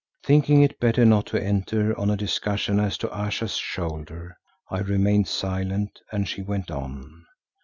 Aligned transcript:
Thinking 0.23 0.63
it 0.63 0.79
better 0.79 1.05
not 1.05 1.27
to 1.27 1.39
enter 1.39 1.95
on 1.95 2.09
a 2.09 2.17
discussion 2.17 2.79
as 2.79 2.97
to 2.97 3.15
Ayesha's 3.15 3.55
shoulder, 3.55 4.35
I 4.67 4.79
remained 4.79 5.27
silent 5.27 5.99
and 6.11 6.27
she 6.27 6.41
went 6.41 6.71
on. 6.71 7.27